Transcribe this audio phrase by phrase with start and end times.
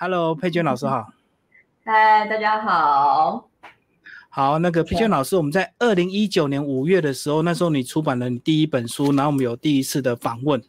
[0.00, 1.08] Hello，佩娟老师好。
[1.84, 3.48] 嗨，大家好。
[4.30, 10.62] 好，那个佩娟老师，我们在二零一九年五月的时候，那时候你出版了你第一本书，然后我们有第一次的访问，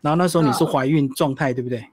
[0.00, 1.88] 然后那时候你是怀孕状态，对不对？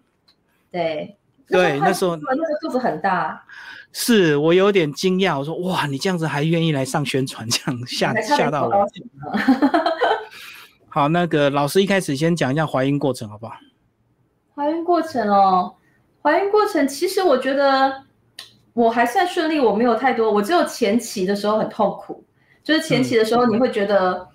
[0.70, 1.18] 对。
[1.48, 3.44] 对，那时候那个肚子很大。
[3.92, 8.88] 是我有点惊讶，我说哇，你这样子还愿意来上宣传，这样吓吓到我。
[10.88, 13.56] 好，那个老师一开始先讲一下怀孕过程，好不好？
[14.54, 15.74] 怀孕过程哦，
[16.26, 18.02] 怀孕过程其实我觉得
[18.74, 22.26] 我还算顺利，我没有太多，我只有前期的时候很痛苦，
[22.64, 24.28] 就是前期的时候你会觉得，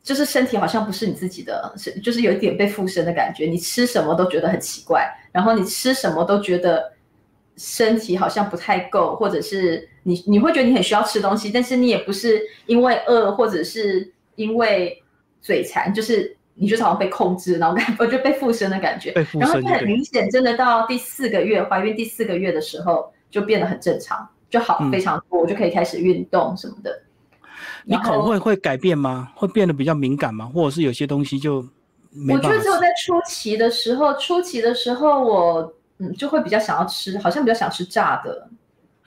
[0.00, 6.92] 就是身体好像不是你自己的，是就是有一点被附身的感觉，你吃什么都觉得很奇怪，然后你吃什么都觉得
[7.56, 15.02] 身体好像不太够，或者是你你会觉得你很需要吃东西，但是你也不是因为饿，或者是因为
[15.42, 16.36] 嘴馋，就是。
[16.56, 27.02] 你就好像被控制，然后感 我就被附身的感觉，然后很明显，真的到第四个月怀孕第四个月的时候就变得很正常，就好非常多，我就可以开始运动什么的。
[27.84, 29.32] 你口味会改变吗？
[29.34, 30.48] 会变得比较敏感吗？
[30.54, 31.56] 或者是有些东西就？
[32.30, 38.48] 我觉得只有在初期的时候，初期的时候我嗯就会比较想要吃，好像比较想吃炸的，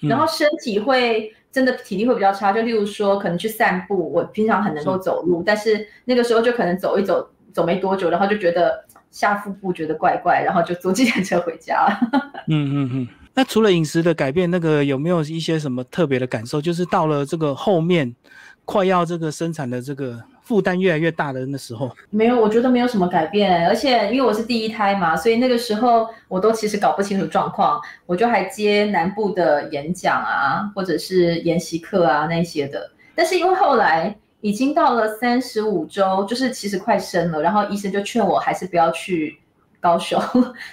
[0.02, 1.34] 然后身体会。
[1.50, 11.99] 真的体力会比较差，就例如说，可能去散步，我平常很能够走路，但是那个时候就可能走一走，走没多久，然后就觉得下腹部觉得怪怪，然后就坐计程车回家了。
[12.45, 13.08] 嗯嗯嗯。
[13.33, 16.61] 那除了饮食的改变，那个有没有一些什么特别的感受？
[16.61, 18.16] 就是到了这个后面，
[18.64, 20.22] 快要这个生产的这个。
[20.47, 23.67] 负担越来越大的那时候，没有，我觉得没有什么改变。
[23.67, 32.89] 而且因为我是第一胎嘛，所以那个时候我都其实搞不清楚状况，我就还接南部的演讲啊，或者是研习课啊那些的。
[33.14, 34.16] 但是因为后来
[34.48, 39.38] 已经到了三十五周，就是其实快生了，然后医生就劝我还是不要去
[39.81, 40.22] 高雄，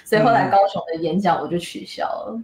[0.03, 2.39] 所以后来高雄的演讲我就取消了。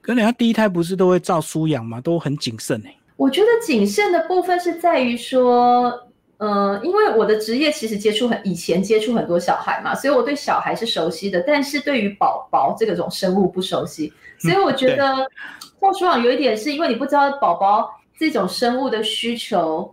[0.00, 2.00] 可人家第一胎不是都会照书养吗？
[2.00, 2.94] 都很谨慎哎。
[3.16, 6.04] 我觉得谨慎的部分是在于说。
[6.40, 15.28] 嗯，因为我的职业其实接触很以前接触很多小孩嘛，所以我对小孩是熟悉的，但是对于宝宝这个种生物不熟悉，所以我觉得
[15.80, 19.92] 或许有一点是因为你不知道宝宝这种生物的需求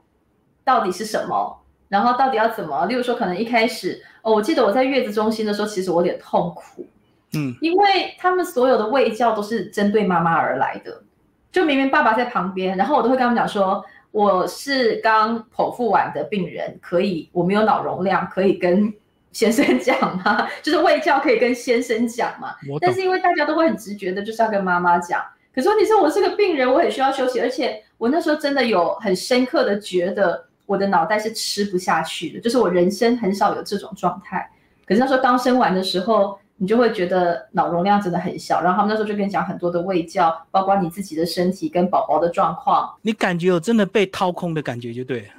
[0.65, 6.85] 到底是什么，然后到底要怎么，例如说可能一开始哦，我记得我在月子中心的时候，其实我有点痛苦，
[7.35, 11.01] 嗯，因为他们所有的喂教都是针对妈妈而来的，
[11.51, 13.85] 就明明爸爸在旁边，然后我都会跟他们讲说。
[14.11, 18.93] 我是刚剖腹完的病人，可以我没有脑容量，可以跟
[19.33, 20.47] 先生讲吗？
[20.63, 22.55] 就是喂教可以跟先生讲嘛？
[22.79, 25.21] 但是因为大家都会很直觉的，就是要跟妈妈讲。
[25.53, 34.49] 可是问题是，我是个病人，我很需要休息，而且我那时候真的有很深刻的觉得我的脑袋是吃不下去的，就是我人生很少有这种状态。
[34.85, 36.37] 可是那时候刚生完的时候。
[36.57, 42.95] 你就会觉得脑容量真的很小，然后他们那时候就跟你讲很多的喂教，包括你自己的身体跟宝宝的状况。
[43.01, 45.29] 你感觉有真的被掏空的感觉就对，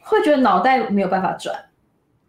[0.00, 1.56] 会觉得脑袋没有办法转。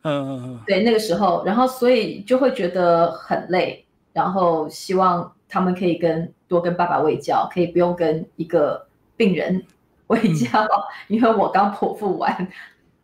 [0.04, 0.60] 嗯嗯嗯。
[0.68, 8.86] 对，那个时候，然后所以就会觉得很累，然后希望他们可以跟多跟爸爸喂教，可以不用跟一个
[9.16, 9.66] 病人
[10.08, 10.68] 喂教，
[11.08, 12.48] 因为我刚剖腹完。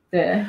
[0.09, 0.45] 对。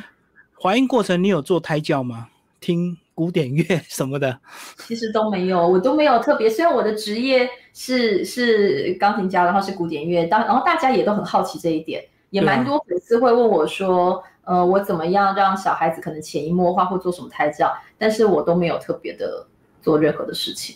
[0.61, 2.29] 怀孕过程你有做胎教吗？
[2.61, 2.97] 听。
[3.17, 4.41] 古典乐什么的，
[4.89, 6.51] 其实都没有，我都没有特别。
[6.51, 19.47] 虽然我的职业是是钢琴家，然后是古典乐，当然后大家也都很好奇这一点，也蛮多粉丝会问我说，呃，我怎么样让小孩子可能潜移默化或做什么胎教，但是我都没有特别的
[19.81, 20.75] 做任何的事情。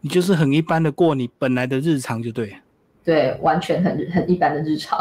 [0.00, 2.56] 你就是很一般的过你本来的日常就对，
[3.06, 4.98] 对，完全很很一般的日常。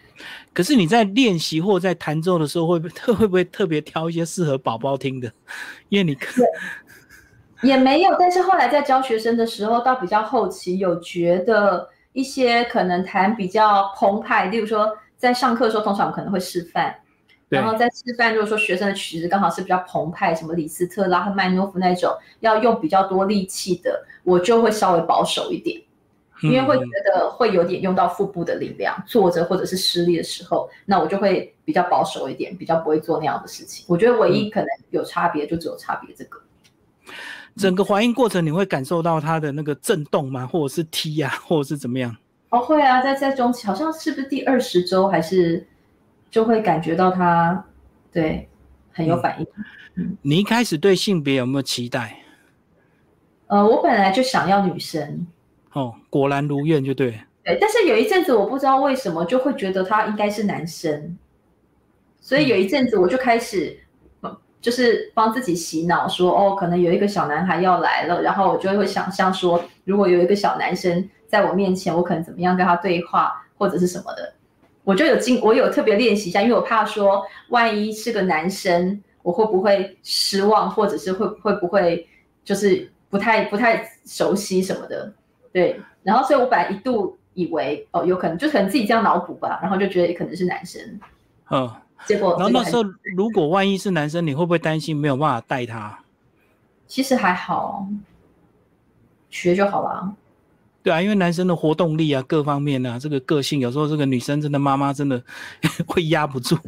[0.52, 5.32] 可是你在练习或在弹奏的时候，会不会会不会特别挑一些适合宝宝听的？
[5.88, 6.04] 因为
[7.62, 16.94] 你也没有，但是后来在教学生的时候，到比较后期有觉得一些可能弹比较澎湃，例如说在上课的时候，通常可能会示范，
[17.48, 25.80] 然后在示范，如果说学生的曲子刚好是比较澎湃，什么李斯特、拉赫曼诺夫那种要用比较多力气的，我就会稍微保守一点。
[26.44, 33.84] 因为会觉得会有点用到腹部的力量，坐着或者是施力的时候，那我就会比较保守一点，比较不会做那样的事情。
[33.88, 36.38] 我觉得唯一可能有差别，就只有差别这个。
[37.56, 40.46] 整个怀孕过程你会感受到它的那个震动吗？
[40.46, 42.16] 或者是踢呀，或者是怎么样？
[42.50, 45.66] 哦，会啊，在在中期，好像是不是第二十周还是
[46.30, 47.64] 就会感觉到它，
[48.12, 48.48] 对，
[48.92, 49.46] 很有反应。
[49.94, 52.18] 嗯，你一开始对性别有没有期待？
[53.46, 55.26] 呃，我本来就想要女生。
[55.74, 57.20] 哦，果然如愿就对。
[57.44, 61.18] 对，但是有一阵子我不知道为什么就会觉得他应该是男生，
[62.18, 63.78] 所以有一阵子我就开始
[64.62, 74.32] 就是帮自己洗脑说，哦，可能有一个小男孩要来了，然后我就会想象说，如果有一个小男生在我面前，我可能怎么样跟他对话，或者是什么的。
[74.82, 82.08] 我就有经，我有特别练习一下，因为我怕说，万一是个男生，我会不会失望，或者是会会不会
[82.42, 85.12] 就是不太不太熟悉什么的，
[85.54, 85.80] 对。
[86.02, 91.00] 然后，所以我本来一度以为，哦，有可能就可能自己这样脑补吧，然后就觉得可能是男生，
[91.50, 91.72] 嗯。
[92.06, 92.84] 结果，然后那时候
[93.16, 95.98] 如果万一是男生，你会不会担心没有办法带他？
[96.86, 97.86] 其实还好，
[99.30, 100.14] 学就好了。
[100.82, 105.22] 对啊，因为男生的活动力啊，各方面啊，这个个性，有时候这个女生真的妈妈真的
[105.88, 106.58] 会压不住。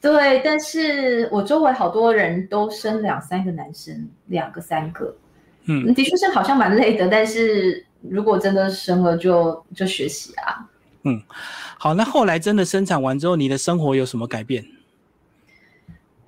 [0.00, 5.14] 对，但是我周围好多人都生两三个男生，两个三个，
[5.66, 7.08] 嗯，的确是好像蛮累的。
[7.08, 10.66] 但是如果真的生了，就就学习啊。
[11.04, 11.22] 嗯，
[11.78, 14.64] 好，那后来真的生产完之后，你的生活有什么改变？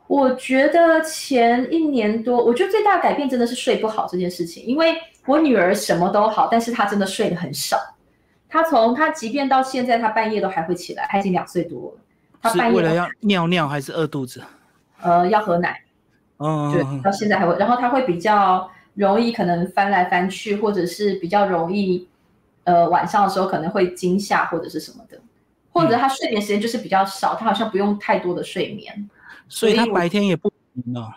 [0.06, 4.64] 我觉得前一年多，我觉得最大的改变真的是睡不好这件事情。
[4.64, 4.96] 因为
[5.26, 7.76] 我女儿什么都好，但是她真的睡得很少。
[8.48, 11.06] 她从她即便到现在，她半夜都还会起来。
[11.10, 12.00] 她已经两岁多了，
[12.40, 14.42] 她半夜为了要尿尿还是饿肚子？
[15.02, 15.78] 呃，要喝奶。
[16.38, 17.54] 嗯，对，到现在还会。
[17.58, 22.08] 然后她会比较容易可能翻来翻去，或者是比较容易，
[22.64, 25.16] 呃，晚上的时候可能会惊吓或者是什么的，
[25.70, 29.08] 或者他睡眠时间就是比较少，他好像不用太多的睡眠。
[29.48, 30.52] 所以他白天也不
[30.86, 31.08] 呢。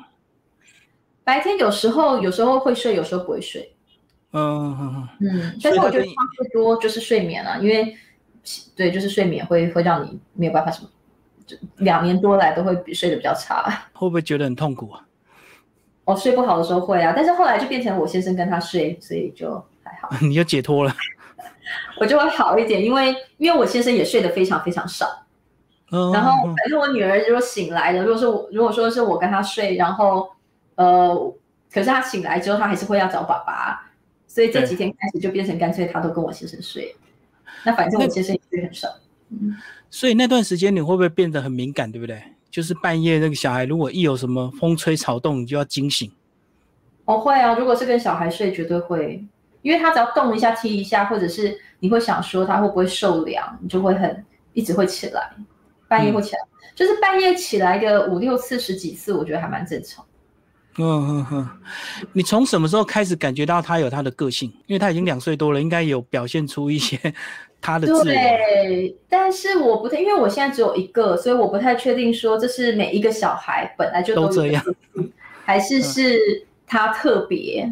[1.23, 3.73] 白天有时候有时候会睡，有时候不会睡。
[4.33, 5.59] 嗯嗯嗯。
[5.63, 7.97] 但是我觉得差不多就是睡眠了，因为
[8.75, 10.89] 对，就是睡眠会会让你没有办法什么，
[11.45, 13.89] 就两年多来都会比睡得比较差。
[13.93, 15.03] 会不会觉得很痛苦啊？
[16.11, 19.53] 哦，睡不好的时候会啊，但是后来就变成我先生跟他睡，所以就
[19.83, 20.09] 还好。
[20.21, 20.93] 你就解脱了。
[21.99, 25.07] 我就会好一点，因为因为我先生也睡得非常非常少。
[26.13, 30.29] 然后，反正我女儿如果醒来了，如果是我，如果说是我跟她睡，然后，
[30.75, 31.33] 呃，
[31.69, 33.91] 可是她醒来之后，她还是会要找爸爸，
[34.25, 36.95] 所以这几天开始就变成干脆她都跟我先生睡，
[37.65, 38.87] 那反正我先生也睡很少。
[39.29, 39.55] 嗯，
[39.89, 42.23] 所以那段时间你会不会变得很敏感，对不对？
[42.51, 46.11] 就是半夜那个小孩如果一有什么风吹草动，你就要惊醒。
[47.05, 49.25] 哦，会啊，如果是跟小孩睡，绝对会，
[49.61, 55.31] 因为他只要动一下、踢一下，或者是你会想说他会不会受凉，你就会很一直会起来。
[55.87, 56.39] 半夜会起来，
[56.73, 60.05] 就是半夜起来个五六次、十几次，我觉得还蛮正常。
[60.77, 61.49] 嗯嗯嗯，
[62.13, 64.49] 你从什么时候开始感觉到他有他的个性？
[64.67, 66.97] 因为他已经两岁多了，应该有表现出一些
[67.61, 74.63] 他的自对，但是我不太，因为我现在只有一个，所以我不太确定说这是每一个小孩本来就都这样，
[75.45, 77.71] 还是是他特别。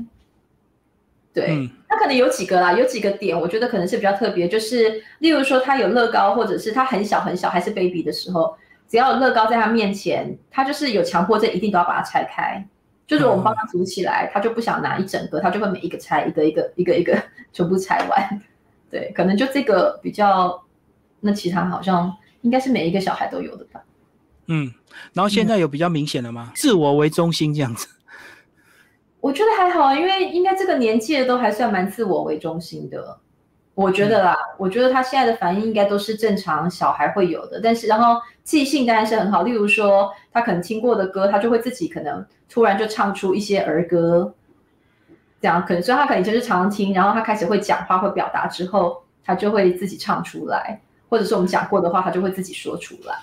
[1.31, 8.55] 对，他可能有几个啦，有几个点，我觉得可能是比较特别，就是例如说他有乐高，或者是他很小很小还是 baby 的时候，
[8.87, 12.63] 只要有乐高在他面前，他就是有强迫症，一定都要把它拆开。
[13.07, 17.17] 就是我们帮他组起来，他就不想拿一整个，他就会每一个拆一个一个一个一个
[17.51, 18.41] 全部拆完。
[18.89, 20.63] 对，可能就这个比较，
[21.19, 23.81] 那其他好像应该是每一个小孩都有的吧。
[24.47, 24.73] 嗯，
[25.13, 26.51] 然后现在有比较明显的吗？
[26.55, 27.87] 自我为中心这样子。
[29.21, 33.19] 我觉得还好啊，因为应该这个年纪的都还算蛮自我为中心的，
[33.75, 44.33] 我觉得啦，我觉得他现在的反应应该都是正常小孩会有的，但是然后记性当然是很好，例如说他可能听过的歌，他就会自己可能突然就唱出一些儿歌，
[45.41, 53.15] 这样可能所以他可能以前是常听，然后他开始会讲话会表达之后，他就会自己唱出来，或者是我们讲过的话，他就会自己说出来。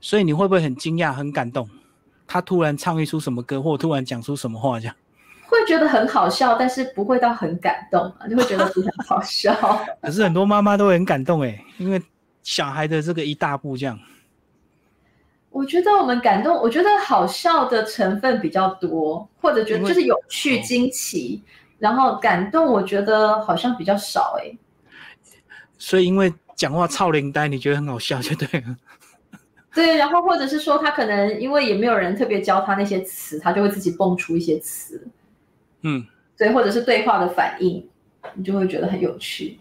[0.00, 1.68] 所以你会不会很惊讶、很感动？
[2.26, 4.96] 他突然唱一出什么歌，或突然讲出什么话，这样？
[5.48, 9.54] 会觉得很好笑，但是不会到很感动啊，就会觉得非常好笑。
[10.02, 12.02] 可是很多妈妈都会很感动哎，因为
[12.42, 13.98] 小孩的这个一大步这样。
[15.56, 21.42] 我觉得我们感动，我觉得好笑的成分比较多，或者觉得就是有趣、惊奇，
[21.78, 24.52] 然后感动，我觉得好像比较少哎。
[25.78, 28.76] 所以因为讲话超灵呆，你觉得很好笑就对了。
[29.74, 35.08] 对，然后或者是说他可能因为也没有人特别教他那些词，他就会自己蹦出一些词。
[35.80, 37.88] 嗯，对，或者是对话的反应，
[38.34, 39.58] 你就会觉得很有趣。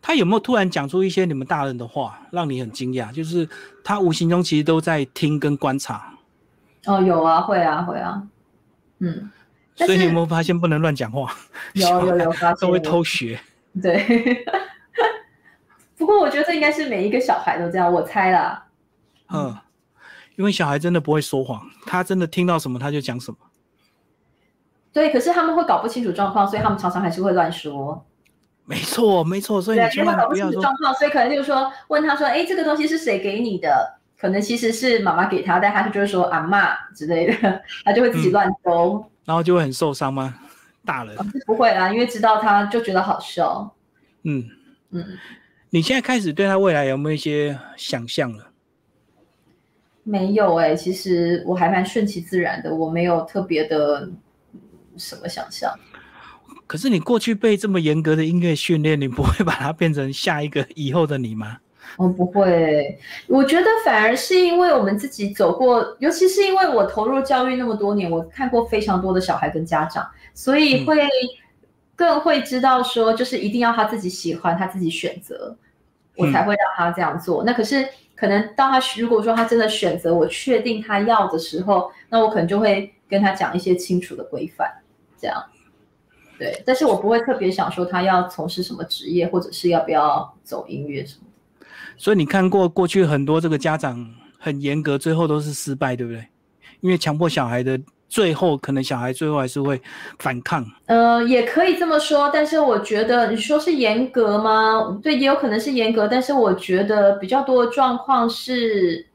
[0.00, 3.12] 他有没有突然讲出一些你们大人的话，让你很惊讶？
[3.12, 3.48] 就是
[3.84, 6.14] 他无形中其实都在听跟观察。
[6.86, 8.22] 哦，有啊，会啊，会啊。
[9.00, 9.30] 嗯，
[9.74, 11.34] 所以你有没有发现不能乱讲话？
[11.74, 13.38] 有有有 发现，都会偷学。
[13.82, 14.46] 对。
[15.98, 18.66] 不过我觉得这应该是每一个小孩都这样，我猜啦。
[19.30, 19.54] 嗯，
[20.36, 23.38] 因为小孩真的不会说谎，他真的听到什么他就讲什么。
[24.92, 28.06] 对，可是他们会搞不清楚状况，所以他们常常还是会乱说。
[28.68, 30.94] 没错，没错，所以你千万不要说状况。
[30.94, 33.94] 所以可能就是说，问他说：“哎，这个东西是谁给你的？
[34.18, 40.34] 可能其实是妈妈给他，但他就会说阿妈之类的，他就会自己乱勾，然后就会很受伤吗？
[40.84, 43.74] 大人不会啦，因为知道他就觉得好笑。
[44.24, 44.44] 嗯
[44.90, 45.04] 嗯，
[45.70, 48.48] 你现在开始对他未来有没有一些想象了？
[50.02, 54.10] 没有哎，其实我还蛮顺其自然的，我没有特别的
[54.96, 55.72] 什么想象。
[56.68, 61.56] 可是你过去被这么严格的音乐训练，你不会把它变成下一个以后的你吗？
[61.96, 71.08] 我不会，我觉得反而是因为我们自己走过，尤其是因为我投入教育那么多年，我看过非常多的小孩跟家长，所以会
[71.96, 75.56] 更会知道说，就是一定要他自己喜欢，他自己选择，
[76.16, 77.42] 我才会让他这样做。
[77.42, 84.70] 那可是可能当他如果说他真的选择，我确定他要的时候，那我可能就会跟他讲一些清楚的规范，
[85.18, 85.42] 这样。
[86.38, 91.22] 对，但是我不会特别想说他要从事什么职业，或者是要不要走音乐什么
[91.60, 91.66] 的。
[91.96, 96.24] 所以你看过过去很多这个家长很严格，最后都是失败，对不对？
[96.80, 97.76] 因为强迫小孩的
[98.08, 99.82] 最后，可能小孩最后还是会
[100.20, 100.64] 反抗。
[100.86, 104.96] 呃，也可以这么说，但是我觉得你说是严格吗？
[105.02, 109.08] 对，也有可能是严格，但是我觉得比较多的状况是，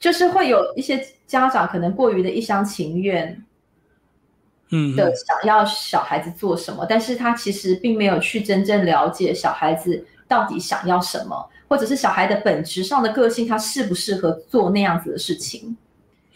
[0.00, 3.40] 就是会有一些家长可能过于的一厢情愿。
[4.70, 15.76] 嗯的想要小孩子做什么，但是他其实并没有去真正了解小孩子到底想要什么，或者是小孩的本质上的个性，他适不适合做那样子的事情。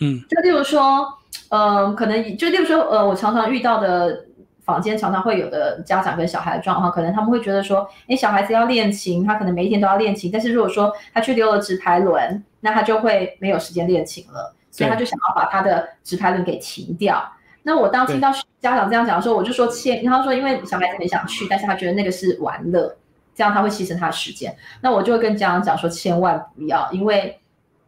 [0.01, 1.07] 嗯，就例如说，
[1.51, 4.25] 嗯，可能就例如说，呃，我常常遇到的
[4.65, 17.25] 坊间常常会有的家长跟小孩的状况，可能他们会觉得说，哎，小孩子要练琴，他可能每一天都要练琴，但是如果说他去溜了直排轮，那他就会没有时间练琴了，所以他就想要把他的直排轮给停掉。
[17.67, 18.31] 那我当听到
[18.61, 22.95] 家长这样讲的时候，我就说千，然后说因为小孩子很想去，但是他觉得那个是玩乐，
[23.35, 24.55] 这样他会牺牲他的时间。
[24.83, 27.41] 那我就会跟家长讲说，千万不要，因为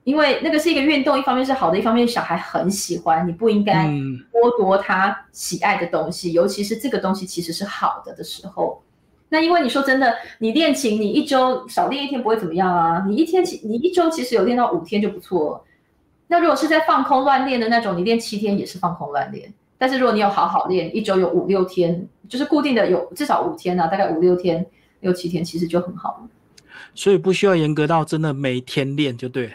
[0.05, 3.87] 因为那个是一个运动，一方面是好的，一方面小孩很喜欢，你不应该
[4.33, 8.83] 剥夺他喜爱的东西，尤其是这个东西其实是好的的时候。
[9.29, 15.63] 那因为你说真的，你练琴，你一周少练一天不会怎么样啊，你一天其你一周其实有练到五天就不错。
[16.29, 19.53] 那如果是在放空乱练的那种，你练七天也是放空乱练。
[19.79, 24.65] 但是如果你有好好练，一周有五六天，就是固定的有至少五天啊，大概五六天、
[25.01, 26.29] 六七天，其实就很好了。
[26.95, 29.53] 所以不需要严格到真的每天练就对了。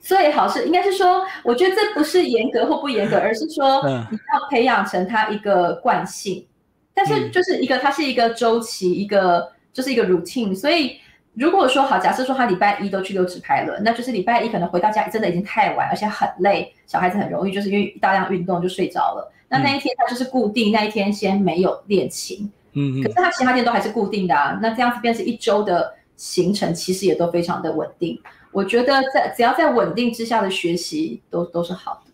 [0.00, 6.46] 最好是应该是说，我觉得这不是严格或不严格， 而是说你要培养成他一个惯性。
[6.92, 10.54] 但是就是一个，它是一个周期，一个就是一个 routine。
[10.54, 10.96] 所以
[11.32, 19.32] 如果说好，假设说他礼拜一都去溜直排轮，那就是礼拜一可能回到家真的已经太晚，而且很累，小孩子很容易就是因为大量运动就睡着了。
[19.58, 24.58] 那那一天他就是固定，那一天先没有练琴，嗯，可是他其他天都还是固定的啊。
[24.60, 28.20] 那这样子变成一周的行程，其实也都非常的稳定。
[28.50, 32.12] 我觉得在只要在稳定之下的学习都都是好的，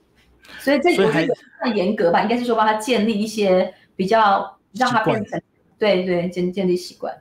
[0.58, 5.40] 所以这我觉得算严格吧，应该是说帮他建立一些比较让他变成
[5.78, 7.14] 对对建建立习惯。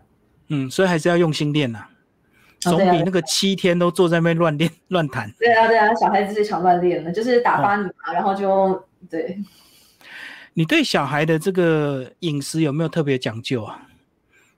[0.47, 1.85] 嗯，所以还是要用心练呐，
[2.59, 5.31] 总比那个七天都坐在那边乱练乱弹。
[5.37, 9.37] 对啊对啊，小孩子最常乱练了，就是打发你嘛，然后就对。
[10.59, 13.87] 你对小孩的这个饮食有没有特别讲究啊？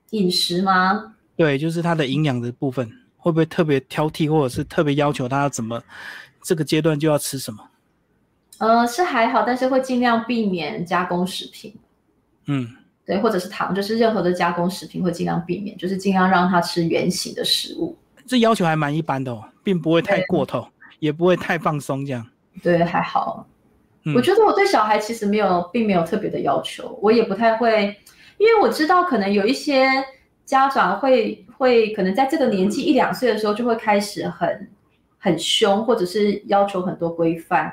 [0.10, 1.14] 饮食吗？
[1.36, 5.80] 对，就是他的营养的部分，会不会特别挑剔，或者是特别要求他要怎么
[6.42, 7.64] 这个阶段就要吃什么？
[8.58, 11.72] 呃，是还好，但是会尽量避免加工食品。
[12.48, 12.68] 嗯，
[13.06, 17.96] 对，或者是糖，就是任何的加工食品会尽量避免，就是尽量让他吃原形的食物。
[18.26, 20.68] 这要求还蛮一般的哦，并不会太过头，
[20.98, 22.28] 也不会太放松，这样。
[22.64, 23.48] 对，还好。
[24.16, 27.96] 我觉得我对小孩其实没有，并没有特别的要求，我也不太会，
[28.40, 29.88] 因为我知道可能有一些
[30.44, 34.68] 家长会会可能在这个年纪一两岁的时候就会开始很
[35.20, 37.72] 很凶，或者是要求很多规范，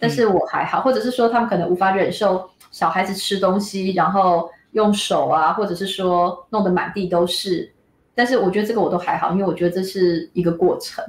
[0.00, 7.72] 但是我还好，或者是说他们可能无法忍受小孩子吃东西，然后用手啊，或者是说弄得满地都是，
[8.16, 11.04] 但是我觉得这个我都还好，因为我觉得这是一个过程，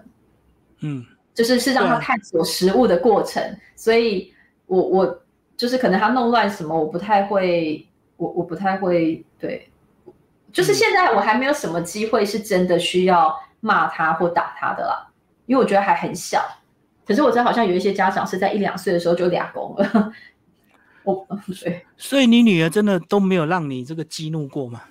[0.81, 3.41] 嗯，就是是让他探索食物的过程，
[3.75, 4.31] 所以。
[4.67, 5.24] 我我
[5.55, 9.70] 就是可能他弄乱什么，我不太会，我我不太会对，
[10.51, 15.08] 就是现在我还没有什么机会是真的需要骂他或打他的啦，
[15.46, 16.43] 因为我觉得还很小。
[17.05, 20.13] 可是我知道好像有一些家长是在一两岁的时候就俩公了，
[21.03, 21.27] 我
[21.62, 21.86] 对。
[21.98, 24.82] 所以你女儿真的都没有让你这个激怒过吗？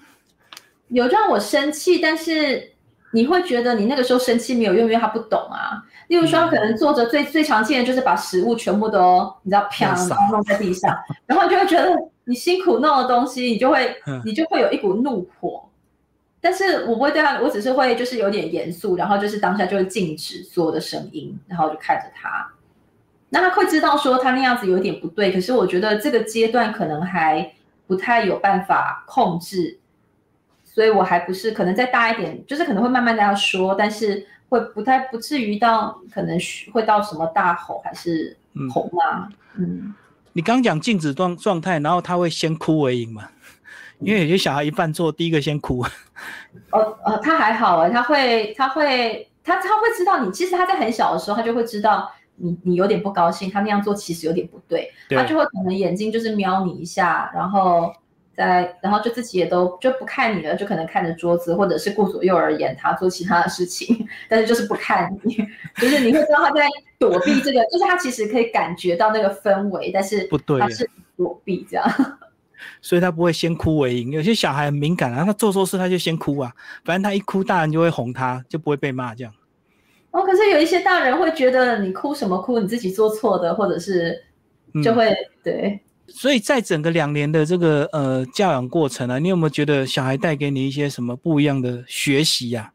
[0.89, 2.72] 有让我生气，但是
[3.13, 5.83] 你会觉得你那个时候生气没有用，因为他不懂啊。
[6.09, 9.95] 例如说，可能坐着最最常见的就是把食物全部都你知道啪
[10.31, 10.95] 弄在地上，
[11.27, 15.69] 然后就会觉得你辛苦弄的东西，你就会你就会有一股怒火，
[16.41, 22.47] 但是我不会对他，我只是会就是有点严肃，然后就是当下就会禁止所有的声音，然后就看着他。
[23.31, 27.55] 那他会知道说他那样子有点不对，可是我觉得这个阶段可能还
[27.87, 29.79] 不太有办法控制，
[30.75, 36.39] 所以我还不是可能再大一点，就是可能会慢慢的要说，但是会不太不至于到可能
[36.73, 38.35] 会到什么大吼还是
[38.73, 39.95] 吼啊，嗯。
[40.33, 43.29] 你刚讲静止状状态，然后他会先哭为赢嘛？
[43.99, 45.85] 因为有些小孩一犯错，第一个先哭。
[46.71, 57.93] 哦哦，他还好哎，他会他会他他会知道你，其实他在很小的时候，他就会知道你你有点不高兴，他那样做其实有点不对，他就会可能眼睛就是瞄你一下，然后。
[58.35, 65.37] 在，然后就自己也都就不看你了，就可能看着桌子，或者是顾左右而言他，做其他的事情，但是就是不看你，
[65.77, 66.67] 就是你会知道他在
[66.99, 72.19] 躲避这个，就是他其实可以感觉到那个氛围，但是不对，他是躲避这样，
[72.81, 74.13] 所以他不会先哭为赢。
[74.13, 76.53] 有些小孩很敏感啊，他做错事他就先哭啊，
[76.85, 79.33] 反正他一哭，大人就会哄他，就不会被骂这样。
[80.11, 84.25] 哦，可是有一些大人会觉得你哭什么哭，你自己做错的，或者是
[84.83, 85.81] 就会对。
[86.09, 92.73] 所以在整个两年的这个呃教养过程啊，你有没有觉得小孩带给你一些什么不一样的学习呀？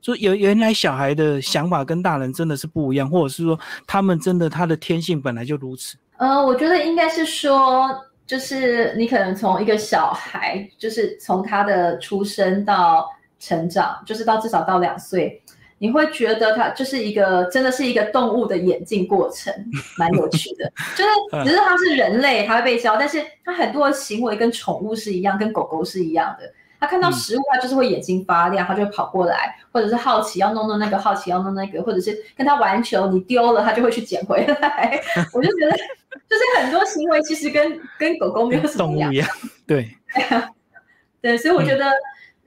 [0.00, 5.96] 就有原来小孩的想法跟大人真的是不一样，或者是说他们真的他的天性本来就如此？
[6.18, 7.88] 呃，我觉得应该是说，
[8.26, 15.42] 就是你可能从一个小孩，就是从他的出生到成长，就是到至少到两岁。
[15.78, 19.54] 你会觉得它就是一个，真的是一个动物的演进过程，
[19.96, 20.70] 蛮有趣的。
[20.96, 26.52] 就是只是它是人类，它会被教，但是它很多行为跟宠物是一样，跟狗狗是一样的。
[26.80, 35.00] 它看到食物，它就是会眼睛发亮，它就会跑过来，或者是好奇要弄弄那个，好奇要弄那个，或者是跟它玩球，你丢了它就会去捡回来。
[35.32, 35.76] 我就觉得，
[36.28, 39.28] 就是很多行为其实跟跟狗狗没有什么一样。
[39.66, 39.88] 对，
[41.22, 41.92] 对，所以我觉得。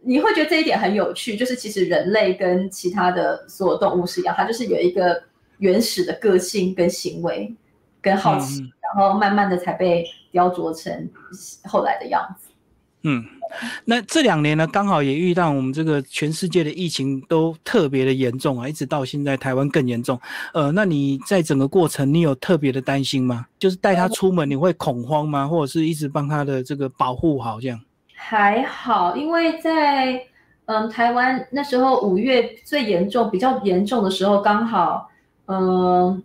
[0.04, 5.22] 你会觉得这一点很有趣，就是其实人类跟其他的所有动物是一样，它就是有一个
[5.60, 7.54] 原始的个性跟行为
[8.02, 11.10] 跟好奇，然后慢慢的才被雕琢成
[11.66, 12.48] 后来的样子。
[13.04, 13.24] 嗯，
[13.86, 20.20] 那这两年呢，刚好也遇到我们这个全世界的疫情都特别的严重啊，一直到现在台湾更严重。
[20.54, 23.48] 呃，那你在整个过程，你有特别的担心吗？
[23.58, 25.48] 就是带他出门，你会恐慌吗？
[25.48, 27.80] 或者是一直帮他的这个保护好这样？
[28.24, 30.22] 还好，因为在
[30.66, 35.10] 嗯台湾那时候五月最严重、比较严重的时候，刚好
[35.48, 36.24] 嗯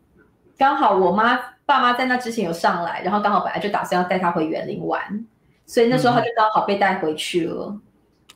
[0.59, 5.01] 刚好我妈爸妈在那之前有上来，然后刚好本来就打算要带她回园林玩，
[5.65, 7.75] 所以那时候她就刚好被带回去了。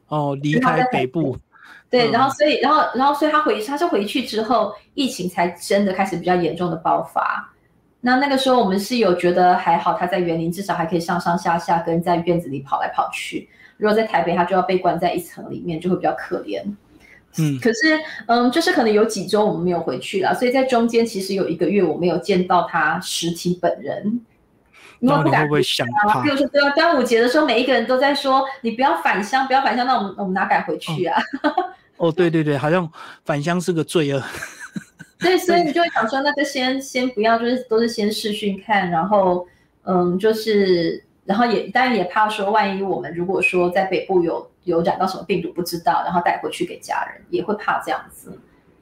[0.09, 1.37] 哦，离开北部。
[1.90, 7.53] 对，然后所以然后然后所以他回他是回去之后，疫情才真的开始比较严重的爆发。
[8.00, 13.48] 那那个时候我们是有觉得还好，他在园林至少还可以上上下下跟在院子里跑来跑去。
[13.76, 16.62] 如果在台北，他就要被关在一层里面，就会比较可怜。
[17.38, 24.20] 嗯，可是嗯，就是可能有几周我们没有回去了，所以在中间其实有一个月我没有见到他实体本人。
[25.00, 26.20] 因为不会想他？
[26.22, 31.22] 比如说端端午节的时候，每一个人都在说你不要返乡，不要返乡，那我们我们哪敢回去啊？
[31.96, 32.90] 哦，对对对，好像
[33.24, 34.22] 返乡是个罪恶。
[35.20, 39.46] 对，所以你就会想说，那就先先不要，就是都是先试训看，然后
[39.85, 48.38] 嗯，就是然后也当然也怕说，万一我们如果说在北部有有染到什么病毒不知道，然后带回去给家人，也会怕这样子。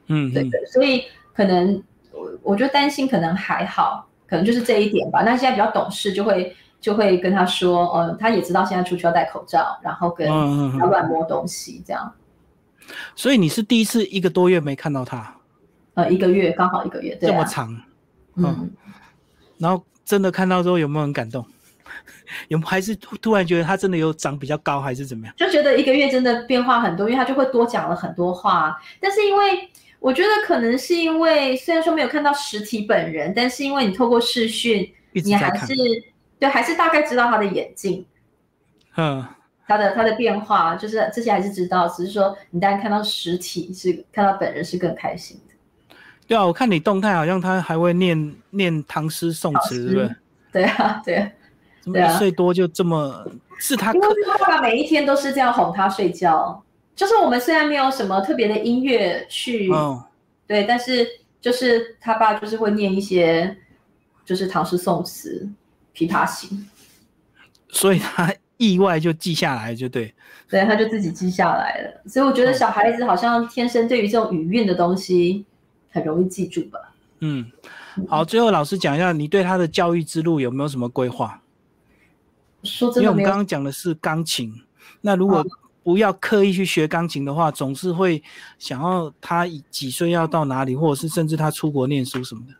[0.07, 5.23] 嗯，对对，所以可能我我就担心，可能还好，可能就是这一点吧。
[5.23, 10.27] 那现在比较懂事，就会就会跟他说，嗯，他也知道现在出去要戴口罩，然后跟
[10.71, 12.13] 不要乱摸东西这样。
[13.15, 15.35] 所以你是第一次一个多月没看到他。
[15.93, 17.75] 呃，一个月刚好一个月，这么长，
[18.35, 18.69] 嗯，
[19.57, 21.45] 然后真的看到之后有没有很感动？
[22.47, 25.35] 有还是突然觉得他真的有长比较高，还是怎么样？
[25.35, 28.77] 就觉得一个月真的变化很多，因为他就会多讲了很多话。
[28.99, 29.67] 但是因为
[29.99, 35.73] 我觉得可能是因为虽然说没有看到实体本人，但是因为你透过视讯，你还是
[36.39, 38.05] 对，还是大概知道他的眼镜，
[38.95, 39.25] 嗯，
[39.67, 45.37] 他的他的变化，就是这些还是知道，只是说你当然看到实体是看到本人是更开心。
[46.29, 50.15] 对啊，我看你动态好像他还会念念唐诗宋词，对不对？
[50.51, 51.31] 对啊，对，
[51.91, 53.25] 对啊，一岁多就这么
[53.57, 56.63] 是他，因为爸爸每一天都是这样哄他睡觉。
[56.95, 59.71] 就是我们虽然没有什么特别的音乐去，
[60.45, 61.07] 对，但是
[61.41, 63.57] 就是他爸就是会念一些
[64.23, 65.49] 就是唐诗宋词、
[65.95, 66.69] 琵琶行，
[67.69, 70.13] 所以他意外就记下来，就对，
[70.47, 72.01] 对，他就自己记下来了。
[72.07, 75.43] 所以我觉得小孩子好像天生对于这种语韵的东西。
[75.91, 76.79] 很容易记住吧？
[77.19, 77.45] 嗯，
[78.07, 81.41] 好，最后老师讲一下，你对他的教育之路有没有什么规划？
[82.63, 84.53] 说真的，因为我们刚刚讲的是钢琴，
[85.01, 85.45] 那如果
[85.83, 88.21] 不要刻意去学钢琴的话，总是会
[88.57, 92.53] 想要他几岁要到哪里，或者是甚至他出国念书什么的。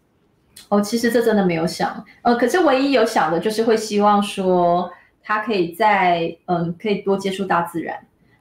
[0.69, 4.91] 哦，其实这真的没有想，呃，可是唯一有想的就是会希望说
[5.23, 7.97] 他可以在嗯，可以多接触大自然，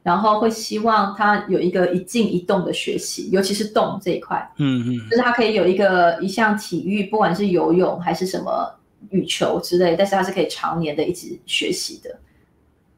[0.08, 8.74] 然后会希望他有一个一静一动的学习，尤其是动这一块，嗯嗯，就是他可以有一个一项体育，不管是游泳还是什么
[9.10, 12.18] 羽球之类，但是他是可以常年的一直学习的。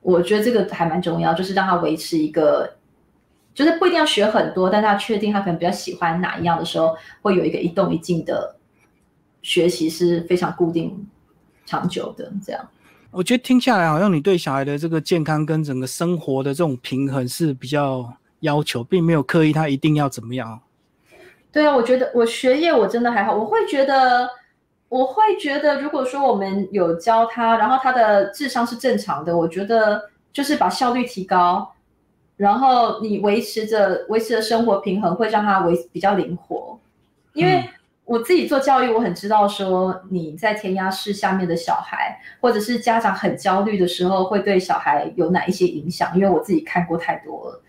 [0.02, 2.76] 我觉得这个还蛮重要，就是让他维持一个，
[3.52, 8.54] 就是不一定要学很多，但他确定他可能比较喜欢哪一样的时候，会有一个一动一静的。
[9.42, 10.94] 学习是非常固定、
[11.64, 12.30] 长久的。
[12.44, 12.68] 这样，
[13.12, 18.08] 我觉得听下来，好像你对小孩的这个健康跟整个生活的这种平衡是比较
[18.40, 20.60] 要求，并没有刻意他一定要怎么样。
[21.50, 24.30] 对啊，我觉得我学业我真的还好，我会觉得，
[24.88, 31.72] 我会觉得，如果说我们有教他，然后他的智商是正常的，我觉得就是把效率提高，
[32.36, 36.78] 然后你维持着维持着生活平衡，会让他维比较灵活，
[37.32, 37.68] 因为。
[38.10, 46.10] 我自己做教育，我很知道说你在填鸭式下面的小孩，或者是家长很焦虑的时候，会对小孩有哪一些影响？
[46.16, 47.62] 因为我自己看过太多了，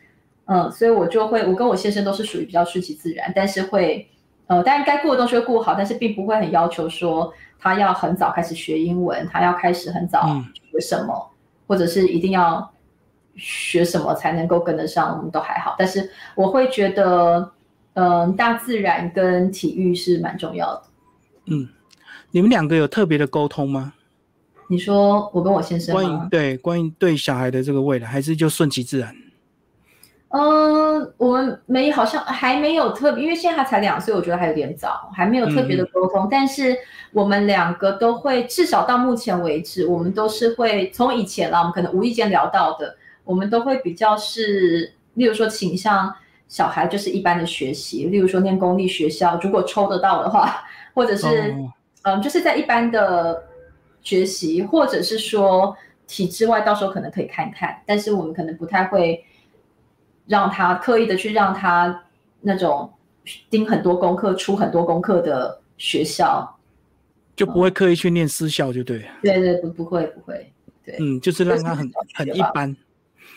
[0.46, 4.10] 嗯，所以我就会，我跟我先生都是属于比较顺其自然，但是会，
[4.48, 10.28] 呃，当然该顾的东西会顾好，但是并不会很要求说他要很早开始学英文，他要开始很早
[10.72, 11.30] 学什么，
[11.68, 12.74] 或者是一定要
[13.36, 17.52] 学什么才能够跟得上，我们都还好，但是我会觉得。
[17.94, 20.84] 嗯，大自然跟体育是蛮重要的。
[21.48, 21.68] 嗯，
[22.32, 23.94] 你们两个有特别的沟通吗？
[24.68, 29.14] 你说我跟我先生关于对关于对小孩的这个未来，还是就顺其自然？
[30.30, 36.30] 嗯，我们没好像还没有特别，因为现在他才两岁，我觉得还有点早，还没有特别的沟通。
[36.32, 36.74] 但是
[37.12, 46.16] 我们两个都会，至少到目前为止，我们都是会从以前啦，我们可能无意间聊到的，我们都会比较是，例如说倾向。
[46.52, 51.56] 小孩就是一般的学习，例如说念公立学校，如果抽得到的话， 或者是
[52.02, 53.42] 嗯，就是在一般的
[54.02, 55.74] 学习，或者是说
[56.08, 59.24] 体制外，到时候可能可以看看，但是我们可能不太会
[60.28, 62.04] 让他刻意的去让他
[62.42, 62.92] 那种
[63.50, 66.60] 盯很多功课、出很多功课的学校，
[67.34, 69.06] 就不会刻意去念私校，就对。
[69.22, 70.52] 对对，不不会不会，
[70.84, 72.76] 对，嗯，就是让他很很一般。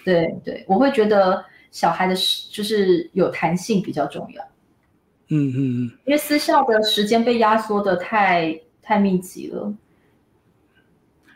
[0.05, 1.45] 对对，我会觉得。
[1.75, 4.45] 小孩的时就是有弹性比较重要，
[5.31, 9.75] 嗯嗯嗯，因为私校的时间被压缩的太太密集了，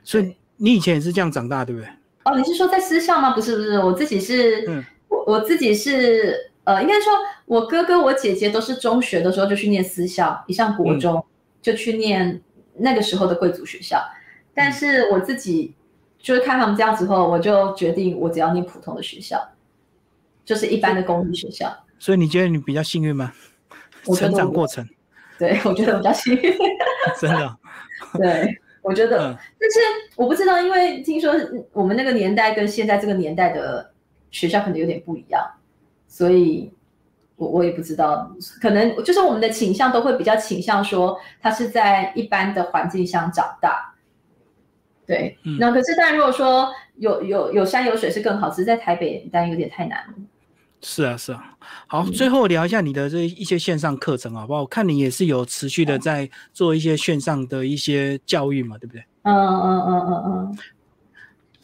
[0.05, 1.91] 所以你以前也是这样长大，对不对？
[2.25, 3.33] 哦，你是说在私校吗？
[3.33, 7.13] 不是不是，我自己是，我我自己是，呃，应该说
[7.47, 11.21] 我哥哥我姐姐都是中学的时候就去念私校，一上国中
[11.61, 12.41] 就去念
[12.77, 14.01] 那个时候的贵族学校，
[14.55, 15.75] 但是我自己
[16.17, 19.45] 就是看他们这样子后，我就决定我只要念普通的学校。
[20.49, 23.31] 就是一般的公立学校，所以你觉得你比较幸运吗？
[24.17, 24.89] 成长过程，
[25.39, 26.57] 对我觉得比较幸运，
[27.21, 27.59] 真的。
[28.15, 29.19] 对，我觉得，
[29.61, 29.79] 但是
[30.17, 31.35] 我不知道，因为听说
[31.75, 33.93] 我们那个年代跟现在这个年代的
[34.31, 35.47] 学校可能有点不一样，
[36.07, 36.73] 所以
[37.37, 43.95] 我我也不知道，可能就是我们的倾向都会比较倾向说他是在一般的环境下长大。
[45.07, 50.15] 对，那可是当然，如果说有有有山有水是更好，只是在台北当然有点太难了。
[50.81, 51.45] 是啊，是啊。
[51.87, 54.61] 好，最后聊一下你的这一些线上课程好不好？
[54.61, 59.05] 我看你也是有持续的在做一些线上的一些教育嘛，对不对？
[59.23, 60.59] 嗯嗯嗯嗯嗯。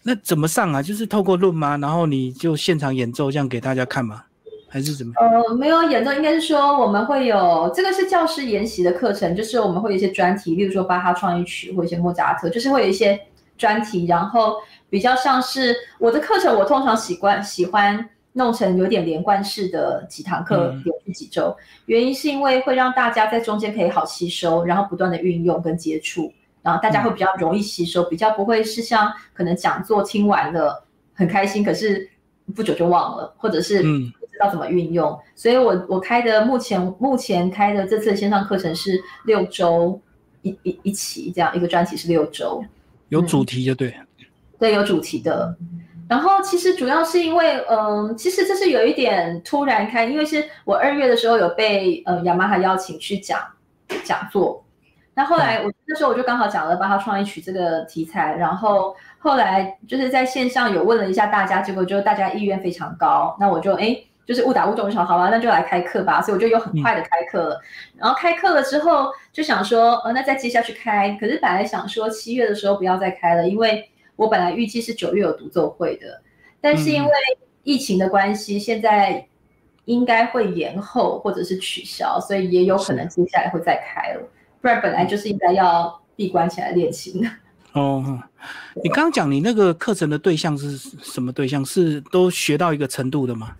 [0.02, 0.82] 那怎么上啊？
[0.82, 1.76] 就是透过论吗？
[1.78, 4.24] 然后你就现场演奏这样给大家看吗？
[4.68, 5.12] 还是怎么？
[5.16, 13.18] 呃，没有演奏，应该是说我们会有这个是教师研习的课程，就是我们会有一些专题，例如说巴哈创意曲或一些莫扎特，就是会有一些
[13.56, 14.56] 专题，然后
[14.90, 18.10] 比较像是我的课程，我通常习惯喜欢。
[18.36, 32.10] 弄成有点连贯式的几堂课，连续几周，原因是因为会让大家在中间可以好吸收，然后不断的运用跟接触，然后大家会比较容易吸收，比较不会是像可能讲座听完了很开心，可是
[32.56, 35.16] 不久就忘了，或者是不知道怎么运用。
[35.36, 40.00] 所以我我开的目前目前开的这次线上课程是六周
[40.42, 42.64] 一一一期，这样一个专题是六周，
[43.10, 43.94] 有主题就对，
[44.58, 45.56] 对，有主题的。
[46.06, 53.40] 然后其实主要是因为，嗯，其实这是有一点突然开，因为是我二月的时候有被呃雅马哈邀请去讲
[54.04, 54.62] 讲座，
[55.14, 67.60] 那后来我那时候我就刚好讲了巴哈创意曲这个题材，然后后来就是在线上有问了一下大家，结果就大家意愿非常高，那我就哎就是误打误撞就想好吧，那就来开课吧，所以我就又很快的开课了，
[67.96, 73.88] 然后开课了之后就想说，呃，那再接下去开，可是本来想说七月的时候不要再开了，因为。
[74.16, 76.22] 我本来预计是九月有独奏会的，
[76.60, 77.10] 但是因为
[77.62, 79.26] 疫情的关系，现在
[79.86, 84.22] 应该会延后或者是取消，所以也有可能接下来会再开了。
[84.60, 87.28] 不然本来就是应该要闭关起来练琴的。
[87.72, 88.22] 哦，
[88.82, 91.64] 你刚刚讲你那个课程的对象是什么对象？
[91.64, 93.56] 是都学到一个程度的吗？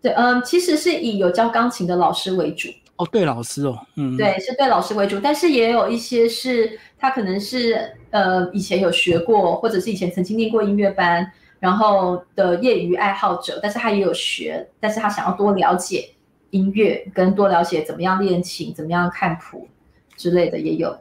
[0.00, 2.68] 对，嗯，其实是以有教钢琴的老师为主。
[2.96, 16.10] 哦，对老师哦，嗯，对，是对老师为主，但是也有一些是他可能是呃以前有学过，或者是以前曾经念过音乐班，然后的业余爱好者，但是他也有学，但是他想要多了解
[16.50, 19.68] 音乐，跟多了解怎么样练琴，怎么样看谱
[20.16, 20.96] 之类的也有。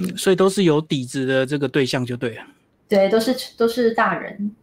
[0.00, 2.42] 嗯所以都是有底子的这个对象就对了。
[2.88, 4.54] 对，都是都是大人。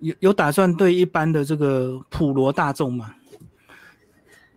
[0.00, 3.14] 有有打算对一般的这个普罗大众吗？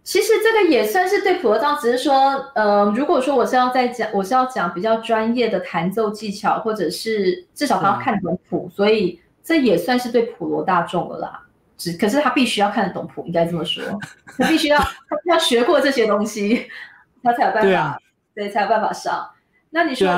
[0.10, 11.44] 其实这个也算是对普罗大众，只是说，呃，如果说我是要在讲，我是要讲比较专业的弹奏技巧，或者是至少他要看懂谱，所以这也算是对普罗大众了啦。
[11.78, 13.84] 只可是他必须要看得懂谱，应该这么说，
[14.40, 16.66] 他必须要他要学过这些东西，
[17.22, 18.02] 他才有办法，
[18.34, 19.30] 对，才有办法上。
[19.70, 20.10] 那你说，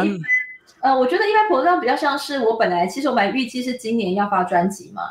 [0.79, 5.01] 呃，我觉得一般普罗大众比较像是我本来，其实我本来预计是今年要发专辑嘛。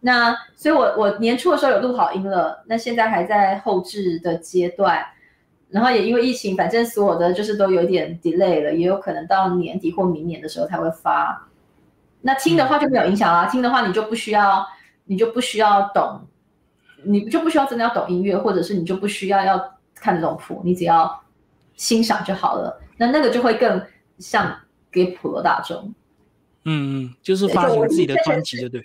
[0.00, 5.04] 那所以，我我年初的时候有录好音了，那现在还在后置的阶段，
[5.70, 11.48] 然后也因为疫情，反正所有的就是都有点 delay 了，也有可能到年底或明年的时候才会发。
[12.20, 14.64] 那听的话就没有影响啦，听的话你就不需要，
[15.04, 16.20] 你就不需要懂，
[17.04, 21.20] 你就不需要真的要懂音乐，或者是你就不需要要看这种谱，你只要
[21.74, 22.80] 欣赏就好了。
[22.96, 23.80] 那那个就会更
[24.18, 24.56] 像
[24.92, 25.92] 给普罗大众。
[26.64, 28.80] 嗯嗯，就是发行自己的专辑，就对。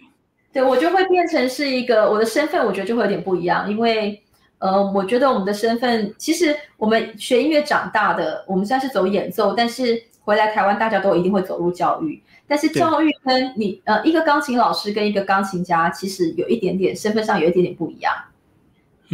[0.53, 4.21] 对我就会变成是一个我的身份，我觉得就会有点不一样，因为
[4.59, 18.13] 呃，我觉得我们的身份其实我们学音乐长大的，我们虽然是走演奏，但是回来台湾大家都一定会走入教育，但是教育跟你呃一个钢琴老师跟一个钢琴家其实有一点点身份上有一点点不一样。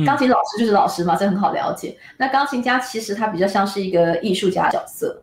[0.05, 1.97] 钢琴老师就是老师嘛，这很好了解。
[2.17, 5.21] 那钢琴家其实他比较像是一个艺术家角色，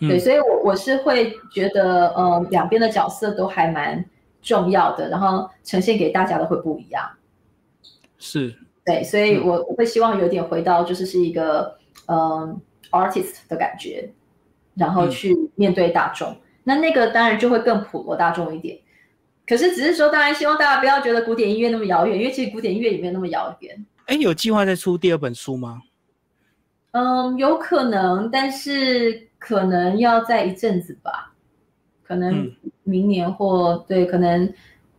[0.00, 4.04] 对，所以我我是会觉得呃两边的角色都还蛮。
[4.42, 7.08] 重要的，然后呈现给大家的会不一样，
[8.18, 14.10] 是对，所以我我会希望有点回到就是是一个嗯 artist 的感觉，
[14.74, 18.78] 然后去面对大众，那那个当然就会更普罗大众一点。
[19.46, 23.86] 可是只是说，当然希望大家不要觉得古典音乐那么遥远，因为其实古典音乐也没有那么遥远。
[24.06, 25.82] 哎，有计划再出第二本书吗？
[26.92, 31.32] 嗯，有可能，但是可能要在一阵子吧。
[32.02, 32.50] 可能
[32.90, 34.52] 明年或对，可能，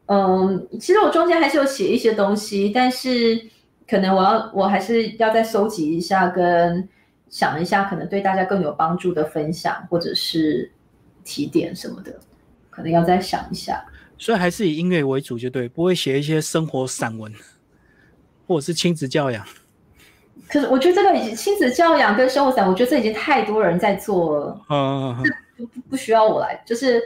[0.05, 3.39] 嗯，其实我中间还是有写一些东西，但是
[3.87, 6.87] 可能我要我还是要再收集一下，跟
[7.29, 10.71] 想一下，可能对大家更有帮助的分享或者是
[11.25, 12.17] 提点什么的，
[12.69, 13.85] 可能要再想一下。
[14.17, 17.31] 所以还是以音乐为主，就对，不会写一些生活散文，
[18.47, 19.45] 或者是亲子教养。
[20.47, 24.61] 可是我觉得这个已经亲子教养跟生活散，我觉得这已经太多人在做了。
[24.69, 25.23] 嗯。
[25.57, 26.99] 不不需要我来，就是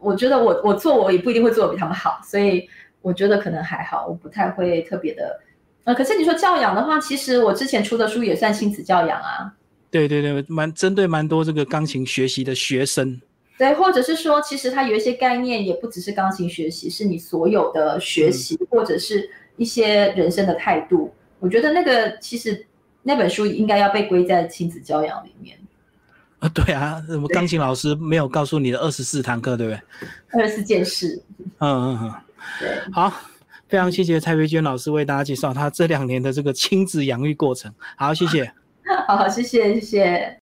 [0.00, 2.68] 我觉得我我做我也不一定会做的比他们好，所以
[3.02, 5.40] 我觉得可能还好，我不太会特别的。
[5.84, 9.52] 呃，可是你说教养的话，其实我之前出的书也算亲子教养啊。
[9.90, 13.20] 对对对，蛮针对蛮多这个钢琴学习的学生。
[13.56, 21.12] 对，或者是说，其实它有一些概念，也不只是钢琴学习，是你所有的学习或者是一些人生的态度。
[21.40, 22.66] 我觉得那个其实
[23.02, 25.58] 那本书应该要被归在亲子教养里面。
[26.40, 29.80] 啊，对啊，什么钢琴老师没有告诉你的二十四堂课，对不对？
[30.40, 31.20] 二十四件事。
[31.58, 32.14] 嗯嗯嗯，
[32.60, 32.92] 对。
[32.92, 33.12] 好，
[33.68, 37.72] 非常谢谢蔡培娟老师为大家介绍他这两年的这个亲子养育过程。
[37.96, 38.52] 好，谢谢。
[39.06, 40.36] 好，谢谢，谢谢。